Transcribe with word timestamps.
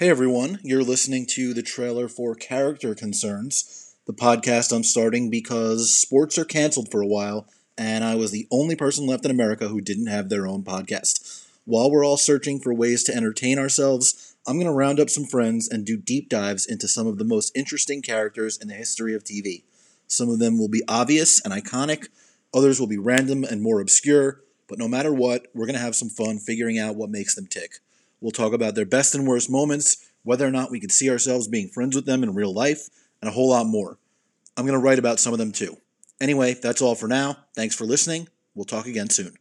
Hey 0.00 0.08
everyone, 0.08 0.60
you're 0.62 0.82
listening 0.82 1.26
to 1.32 1.52
the 1.52 1.62
trailer 1.62 2.08
for 2.08 2.34
Character 2.34 2.94
Concerns, 2.94 3.94
the 4.06 4.14
podcast 4.14 4.74
I'm 4.74 4.82
starting 4.82 5.28
because 5.28 5.92
sports 5.92 6.38
are 6.38 6.46
canceled 6.46 6.90
for 6.90 7.02
a 7.02 7.06
while, 7.06 7.46
and 7.76 8.02
I 8.02 8.14
was 8.14 8.30
the 8.30 8.48
only 8.50 8.74
person 8.74 9.06
left 9.06 9.26
in 9.26 9.30
America 9.30 9.68
who 9.68 9.82
didn't 9.82 10.06
have 10.06 10.30
their 10.30 10.46
own 10.46 10.62
podcast. 10.62 11.44
While 11.66 11.90
we're 11.90 12.02
all 12.02 12.16
searching 12.16 12.60
for 12.60 12.72
ways 12.72 13.04
to 13.04 13.14
entertain 13.14 13.58
ourselves, 13.58 14.34
I'm 14.46 14.56
going 14.56 14.68
to 14.68 14.72
round 14.72 15.00
up 15.00 15.10
some 15.10 15.26
friends 15.26 15.68
and 15.68 15.84
do 15.84 15.98
deep 15.98 16.30
dives 16.30 16.64
into 16.64 16.88
some 16.88 17.06
of 17.06 17.18
the 17.18 17.24
most 17.26 17.54
interesting 17.54 18.00
characters 18.00 18.56
in 18.56 18.68
the 18.68 18.74
history 18.76 19.14
of 19.14 19.22
TV. 19.22 19.64
Some 20.06 20.30
of 20.30 20.38
them 20.38 20.56
will 20.56 20.70
be 20.70 20.82
obvious 20.88 21.44
and 21.44 21.52
iconic, 21.52 22.08
others 22.54 22.80
will 22.80 22.86
be 22.86 22.96
random 22.96 23.44
and 23.44 23.60
more 23.60 23.82
obscure, 23.82 24.40
but 24.66 24.78
no 24.78 24.88
matter 24.88 25.12
what, 25.12 25.48
we're 25.54 25.66
going 25.66 25.76
to 25.76 25.82
have 25.82 25.94
some 25.94 26.08
fun 26.08 26.38
figuring 26.38 26.78
out 26.78 26.96
what 26.96 27.10
makes 27.10 27.34
them 27.34 27.46
tick. 27.46 27.80
We'll 28.20 28.32
talk 28.32 28.52
about 28.52 28.74
their 28.74 28.86
best 28.86 29.14
and 29.14 29.26
worst 29.26 29.50
moments, 29.50 30.10
whether 30.22 30.46
or 30.46 30.50
not 30.50 30.70
we 30.70 30.80
could 30.80 30.92
see 30.92 31.10
ourselves 31.10 31.48
being 31.48 31.68
friends 31.68 31.96
with 31.96 32.06
them 32.06 32.22
in 32.22 32.34
real 32.34 32.52
life, 32.52 32.88
and 33.20 33.28
a 33.28 33.32
whole 33.32 33.50
lot 33.50 33.66
more. 33.66 33.98
I'm 34.56 34.66
going 34.66 34.78
to 34.78 34.84
write 34.84 34.98
about 34.98 35.20
some 35.20 35.32
of 35.32 35.38
them 35.38 35.52
too. 35.52 35.76
Anyway, 36.20 36.54
that's 36.54 36.82
all 36.82 36.94
for 36.94 37.08
now. 37.08 37.38
Thanks 37.54 37.74
for 37.74 37.84
listening. 37.84 38.28
We'll 38.54 38.66
talk 38.66 38.86
again 38.86 39.08
soon. 39.08 39.39